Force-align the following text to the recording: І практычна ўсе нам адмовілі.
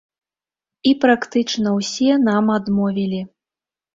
І 0.91 0.93
практычна 1.03 1.69
ўсе 1.79 2.11
нам 2.29 2.45
адмовілі. 2.57 3.21